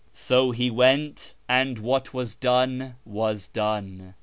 [0.13, 4.15] So he went, and what was done was done.